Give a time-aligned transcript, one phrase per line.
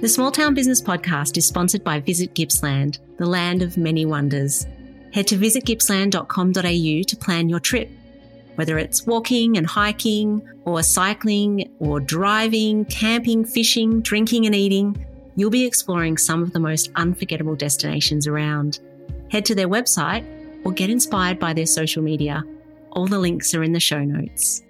[0.00, 4.66] The Small Town Business Podcast is sponsored by Visit Gippsland, the land of many wonders.
[5.14, 7.90] Head to visitgippsland.com.au to plan your trip.
[8.56, 15.50] Whether it's walking and hiking, or cycling, or driving, camping, fishing, drinking, and eating, you'll
[15.50, 18.80] be exploring some of the most unforgettable destinations around.
[19.30, 20.26] Head to their website
[20.64, 22.42] or get inspired by their social media.
[22.90, 24.63] All the links are in the show notes.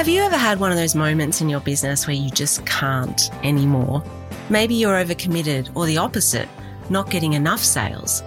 [0.00, 3.30] Have you ever had one of those moments in your business where you just can't
[3.44, 4.02] anymore?
[4.48, 6.48] Maybe you're overcommitted, or the opposite,
[6.88, 8.22] not getting enough sales.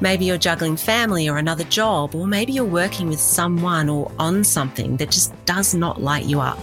[0.00, 4.44] Maybe you're juggling family or another job, or maybe you're working with someone or on
[4.44, 6.60] something that just does not light you up.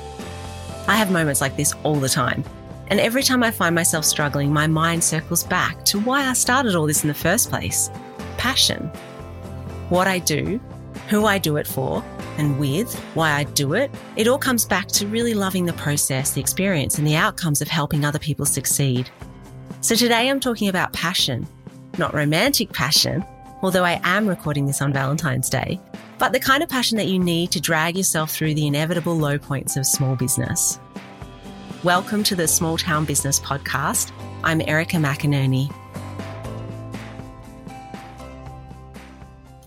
[0.87, 2.41] I have moments like this all the time.
[2.87, 6.73] And every time I find myself struggling, my mind circles back to why I started
[6.73, 7.91] all this in the first place
[8.37, 8.87] passion.
[9.89, 10.61] What I do,
[11.13, 12.03] who I do it for,
[12.39, 16.31] and with, why I do it, it all comes back to really loving the process,
[16.31, 19.11] the experience, and the outcomes of helping other people succeed.
[19.81, 21.45] So today I'm talking about passion,
[21.99, 23.23] not romantic passion,
[23.61, 25.79] although I am recording this on Valentine's Day,
[26.17, 29.37] but the kind of passion that you need to drag yourself through the inevitable low
[29.37, 30.79] points of small business.
[31.83, 34.11] Welcome to the Small Town Business Podcast.
[34.43, 35.71] I'm Erika McInerney.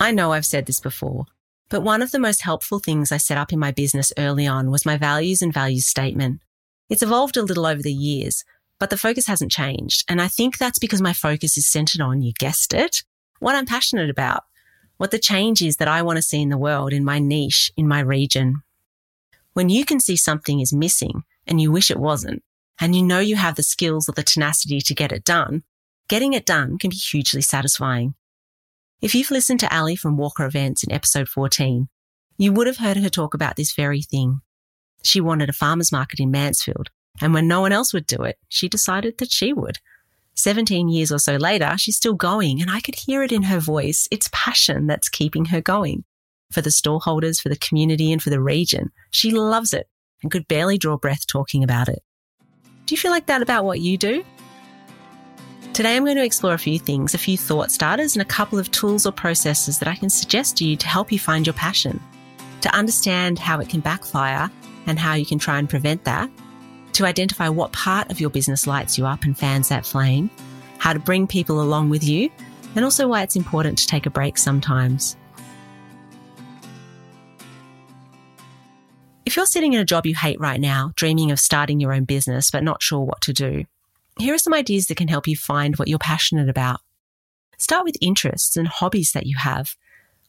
[0.01, 1.27] I know I've said this before,
[1.69, 4.70] but one of the most helpful things I set up in my business early on
[4.70, 6.41] was my values and values statement.
[6.89, 8.45] It's evolved a little over the years,
[8.78, 10.05] but the focus hasn't changed.
[10.08, 13.03] And I think that's because my focus is centered on, you guessed it,
[13.41, 14.45] what I'm passionate about,
[14.97, 17.73] what the change is that I want to see in the world, in my niche,
[17.77, 18.62] in my region.
[19.53, 22.42] When you can see something is missing and you wish it wasn't,
[22.80, 25.64] and you know you have the skills or the tenacity to get it done,
[26.08, 28.14] getting it done can be hugely satisfying.
[29.02, 31.89] If you've listened to Ali from Walker Events in episode 14,
[32.39, 34.41] you would have heard her talk about this very thing.
[35.02, 36.89] She wanted a farmer's market in Mansfield,
[37.20, 39.78] and when no one else would do it, she decided that she would.
[40.35, 43.58] 17 years or so later, she's still going, and I could hear it in her
[43.58, 44.08] voice.
[44.11, 46.05] It's passion that's keeping her going.
[46.51, 48.92] For the storeholders, for the community, and for the region.
[49.11, 49.89] She loves it
[50.23, 52.02] and could barely draw breath talking about it.
[52.86, 54.24] Do you feel like that about what you do?
[55.77, 58.59] Today, I'm going to explore a few things, a few thought starters, and a couple
[58.59, 61.53] of tools or processes that I can suggest to you to help you find your
[61.53, 62.01] passion,
[62.63, 64.51] to understand how it can backfire
[64.86, 66.31] and how you can try and prevent that,
[66.95, 70.31] to identify what part of your business lights you up and fans that flame,
[70.79, 72.31] how to bring people along with you,
[72.75, 75.15] and also why it's important to take a break sometimes.
[79.27, 82.05] If you're sitting in a job you hate right now, dreaming of starting your own
[82.05, 83.67] business but not sure what to do,
[84.19, 86.81] here are some ideas that can help you find what you're passionate about.
[87.59, 89.77] Start with interests and hobbies that you have.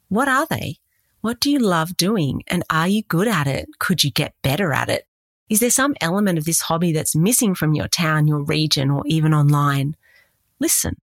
[0.09, 0.77] What are they?
[1.21, 2.43] What do you love doing?
[2.47, 3.67] And are you good at it?
[3.79, 5.05] Could you get better at it?
[5.49, 9.03] Is there some element of this hobby that's missing from your town, your region, or
[9.05, 9.95] even online?
[10.59, 10.97] Listen,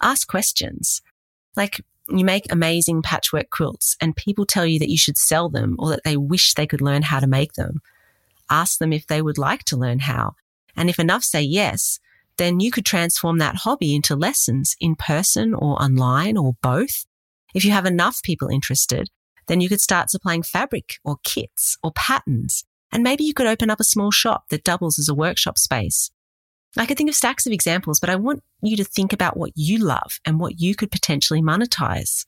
[0.00, 1.02] ask questions.
[1.56, 5.76] Like you make amazing patchwork quilts and people tell you that you should sell them
[5.78, 7.80] or that they wish they could learn how to make them.
[8.48, 10.34] Ask them if they would like to learn how.
[10.76, 12.00] And if enough say yes,
[12.40, 17.04] then you could transform that hobby into lessons in person or online or both.
[17.54, 19.10] If you have enough people interested,
[19.46, 22.64] then you could start supplying fabric or kits or patterns.
[22.90, 26.10] And maybe you could open up a small shop that doubles as a workshop space.
[26.78, 29.52] I could think of stacks of examples, but I want you to think about what
[29.54, 32.24] you love and what you could potentially monetize.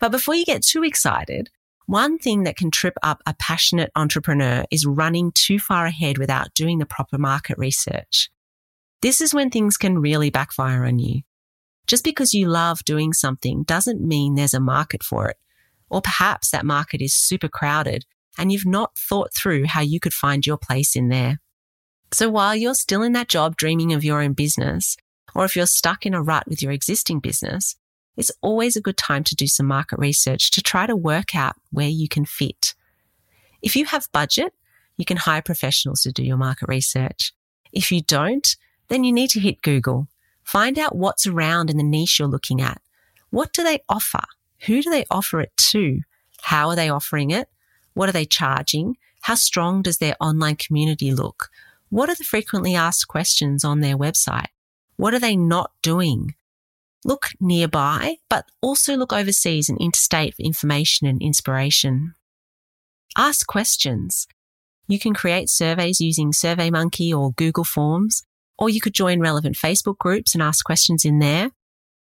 [0.00, 1.48] But before you get too excited,
[1.86, 6.52] one thing that can trip up a passionate entrepreneur is running too far ahead without
[6.52, 8.28] doing the proper market research.
[9.00, 11.22] This is when things can really backfire on you.
[11.86, 15.36] Just because you love doing something doesn't mean there's a market for it.
[15.88, 18.04] Or perhaps that market is super crowded
[18.36, 21.40] and you've not thought through how you could find your place in there.
[22.12, 24.96] So while you're still in that job dreaming of your own business,
[25.34, 27.76] or if you're stuck in a rut with your existing business,
[28.16, 31.54] it's always a good time to do some market research to try to work out
[31.70, 32.74] where you can fit.
[33.62, 34.52] If you have budget,
[34.96, 37.32] you can hire professionals to do your market research.
[37.72, 38.56] If you don't,
[38.88, 40.08] then you need to hit Google.
[40.42, 42.80] Find out what's around in the niche you're looking at.
[43.30, 44.22] What do they offer?
[44.66, 46.00] Who do they offer it to?
[46.42, 47.48] How are they offering it?
[47.94, 48.96] What are they charging?
[49.22, 51.50] How strong does their online community look?
[51.90, 54.48] What are the frequently asked questions on their website?
[54.96, 56.34] What are they not doing?
[57.04, 62.14] Look nearby, but also look overseas and interstate for information and inspiration.
[63.16, 64.26] Ask questions.
[64.86, 68.24] You can create surveys using SurveyMonkey or Google Forms
[68.58, 71.50] or you could join relevant Facebook groups and ask questions in there.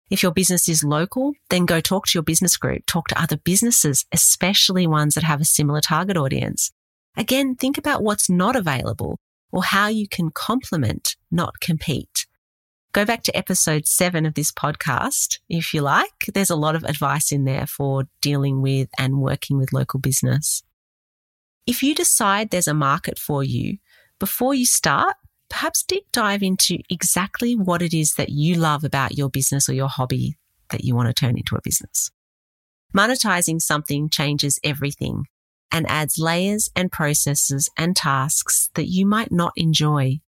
[0.10, 3.38] If your business is local, then go talk to your business group, talk to other
[3.38, 6.72] businesses, especially ones that have a similar target audience.
[7.16, 9.20] Again, think about what's not available
[9.52, 12.26] or how you can complement, not compete.
[12.92, 16.26] Go back to episode seven of this podcast if you like.
[16.34, 20.64] There's a lot of advice in there for dealing with and working with local business.
[21.68, 23.78] If you decide there's a market for you,
[24.20, 25.16] before you start,
[25.50, 29.74] perhaps deep dive into exactly what it is that you love about your business or
[29.74, 30.38] your hobby
[30.70, 32.12] that you want to turn into a business.
[32.96, 35.26] Monetizing something changes everything
[35.72, 40.20] and adds layers and processes and tasks that you might not enjoy.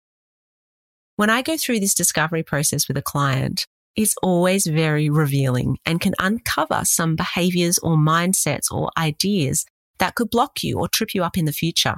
[1.15, 3.65] When I go through this discovery process with a client,
[3.95, 9.65] it's always very revealing and can uncover some behaviors or mindsets or ideas
[9.97, 11.97] that could block you or trip you up in the future.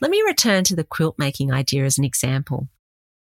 [0.00, 2.68] Let me return to the quilt making idea as an example.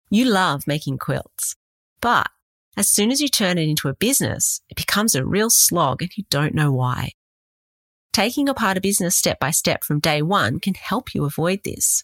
[0.10, 1.56] You love making quilts,
[2.02, 2.30] but
[2.78, 6.12] as soon as you turn it into a business, it becomes a real slog and
[6.16, 7.12] you don't know why.
[8.14, 12.04] Taking apart a business step by step from day one can help you avoid this.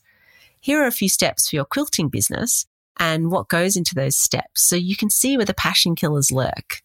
[0.60, 2.66] Here are a few steps for your quilting business
[2.98, 6.82] and what goes into those steps so you can see where the passion killers lurk.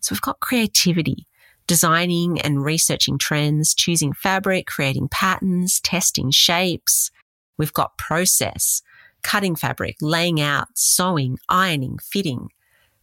[0.00, 1.26] So we've got creativity,
[1.66, 7.10] designing and researching trends, choosing fabric, creating patterns, testing shapes.
[7.58, 8.82] We've got process,
[9.22, 12.48] cutting fabric, laying out, sewing, ironing, fitting.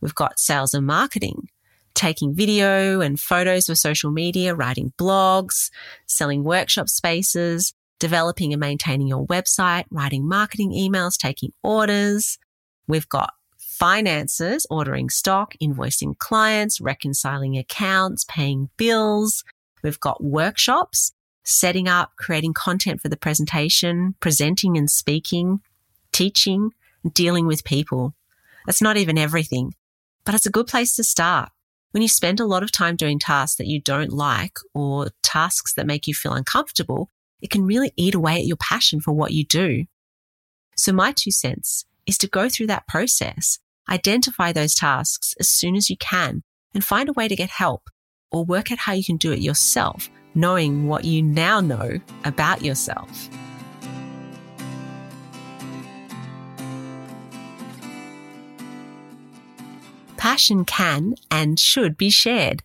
[0.02, 1.50] We've got sales and marketing,
[1.94, 5.70] taking video and photos for social media, writing blogs,
[6.08, 12.38] selling workshop spaces, developing and maintaining your website, writing marketing emails, taking orders.
[12.88, 13.34] We've got
[13.74, 19.44] finances, ordering stock, invoicing clients, reconciling accounts, paying bills.
[19.84, 21.12] We've got workshops,
[21.44, 25.60] setting up, creating content for the presentation, presenting and speaking,
[26.12, 26.70] teaching,
[27.14, 28.14] dealing with people.
[28.66, 29.74] That's not even everything,
[30.24, 31.50] but it's a good place to start.
[31.92, 35.74] When you spend a lot of time doing tasks that you don't like or tasks
[35.74, 37.10] that make you feel uncomfortable,
[37.42, 39.86] it can really eat away at your passion for what you do.
[40.78, 45.76] So my two cents is to go through that process, identify those tasks as soon
[45.76, 46.44] as you can
[46.74, 47.90] and find a way to get help
[48.32, 52.64] or work out how you can do it yourself, knowing what you now know about
[52.64, 53.30] yourself.
[60.24, 62.64] passion can and should be shared.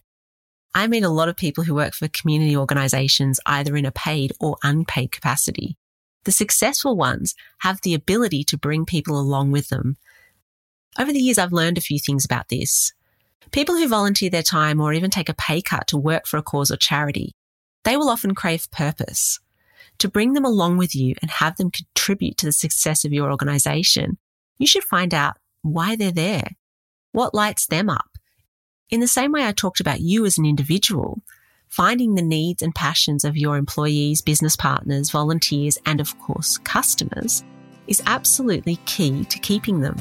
[0.76, 4.32] I meet a lot of people who work for community organizations either in a paid
[4.38, 5.76] or unpaid capacity.
[6.22, 9.96] The successful ones have the ability to bring people along with them.
[10.98, 12.92] Over the years, I've learned a few things about this.
[13.52, 16.42] People who volunteer their time or even take a pay cut to work for a
[16.42, 17.34] cause or charity,
[17.84, 19.38] they will often crave purpose.
[19.98, 23.30] To bring them along with you and have them contribute to the success of your
[23.30, 24.18] organization,
[24.58, 26.50] you should find out why they're there.
[27.12, 28.10] What lights them up?
[28.90, 31.22] In the same way I talked about you as an individual,
[31.68, 37.44] finding the needs and passions of your employees, business partners, volunteers, and of course, customers
[37.86, 39.96] is absolutely key to keeping them.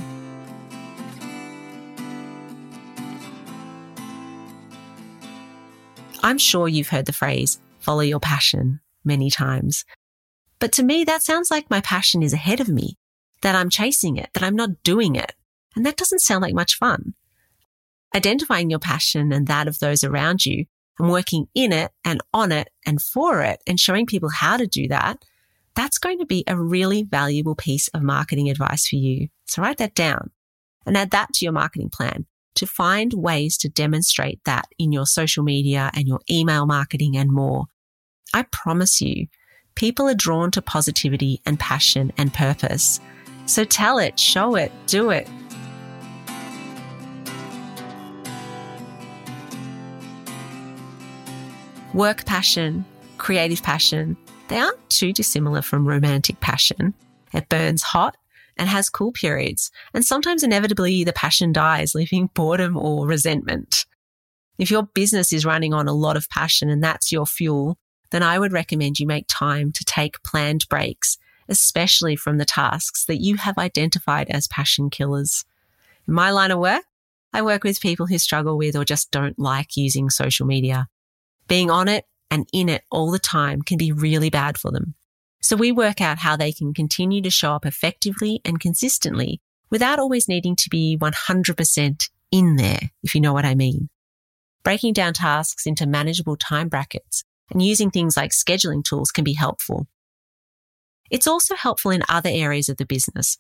[6.24, 9.86] I'm sure you've heard the phrase, follow your passion, many times.
[10.60, 12.98] But to me, that sounds like my passion is ahead of me,
[13.42, 15.34] that I'm chasing it, that I'm not doing it.
[15.76, 17.14] And that doesn't sound like much fun.
[18.16, 20.66] Identifying your passion and that of those around you
[20.98, 24.66] and working in it and on it and for it and showing people how to
[24.66, 25.24] do that,
[25.76, 29.28] that's going to be a really valuable piece of marketing advice for you.
[29.46, 30.32] So write that down
[30.86, 32.26] and add that to your marketing plan
[32.58, 37.32] to find ways to demonstrate that in your social media and your email marketing and
[37.32, 37.66] more.
[38.34, 39.28] I promise you,
[39.76, 43.00] people are drawn to positivity and passion and purpose.
[43.46, 45.28] So tell it, show it, do it.
[51.94, 52.86] Work passion,
[53.18, 56.94] creative passion, they aren't too dissimilar from romantic passion.
[57.34, 58.18] It burns hot
[58.58, 63.86] and has cool periods, and sometimes inevitably the passion dies, leaving boredom or resentment.
[64.58, 67.78] If your business is running on a lot of passion and that's your fuel,
[68.10, 73.06] then I would recommend you make time to take planned breaks, especially from the tasks
[73.06, 75.46] that you have identified as passion killers.
[76.08, 76.84] In my line of work,
[77.34, 80.88] I work with people who struggle with or just don't like using social media.
[81.48, 84.96] Being on it and in it all the time can be really bad for them.
[85.48, 89.40] So we work out how they can continue to show up effectively and consistently
[89.70, 93.88] without always needing to be 100% in there, if you know what I mean.
[94.66, 99.36] Breaking down tasks into manageable time brackets and using things like scheduling tools can be
[99.36, 99.88] helpful.
[101.10, 103.38] It's also helpful in other areas of the business.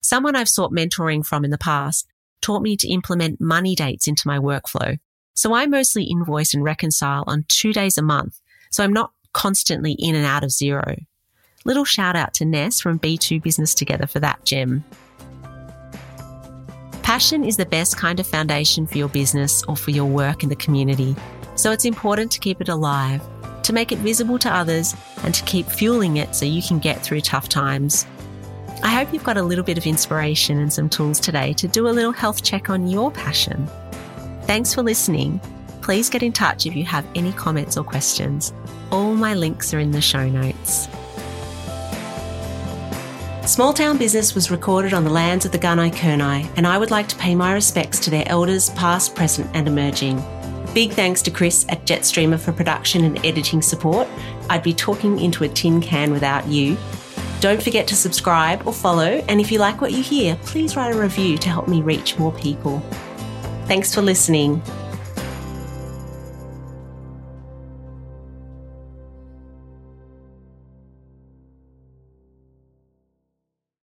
[0.00, 2.06] Someone I've sought mentoring from in the past
[2.40, 4.96] taught me to implement money dates into my workflow.
[5.34, 8.38] So I mostly invoice and reconcile on two days a month.
[8.70, 11.04] So I'm not constantly in and out of Xero.
[11.64, 14.84] Little shout out to Ness from B2 Business Together for that gem.
[17.02, 20.48] Passion is the best kind of foundation for your business or for your work in
[20.48, 21.14] the community.
[21.54, 23.22] So it's important to keep it alive,
[23.62, 27.02] to make it visible to others, and to keep fueling it so you can get
[27.02, 28.06] through tough times.
[28.82, 31.86] I hope you've got a little bit of inspiration and some tools today to do
[31.86, 33.68] a little health check on your passion.
[34.44, 35.40] Thanks for listening.
[35.82, 38.52] Please get in touch if you have any comments or questions.
[38.90, 40.88] All my links are in the show notes.
[43.52, 46.90] Small Town Business was recorded on the lands of the Gunai Kurnai, and I would
[46.90, 50.24] like to pay my respects to their elders, past, present, and emerging.
[50.72, 54.08] Big thanks to Chris at Jetstreamer for production and editing support.
[54.48, 56.78] I'd be talking into a tin can without you.
[57.40, 60.94] Don't forget to subscribe or follow, and if you like what you hear, please write
[60.94, 62.80] a review to help me reach more people.
[63.66, 64.62] Thanks for listening.